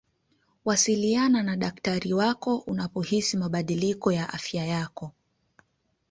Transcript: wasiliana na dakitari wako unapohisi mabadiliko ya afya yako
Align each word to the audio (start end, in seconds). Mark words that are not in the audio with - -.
wasiliana 0.65 1.43
na 1.43 1.57
dakitari 1.57 2.13
wako 2.13 2.57
unapohisi 2.57 3.37
mabadiliko 3.37 4.11
ya 4.11 4.33
afya 4.33 4.65
yako 4.65 5.11